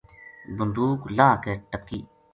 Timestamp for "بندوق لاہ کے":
0.57-1.53